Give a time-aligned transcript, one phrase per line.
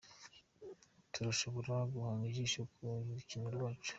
[1.13, 3.89] Turashobora guhanga ijisho ku rukino rwacu.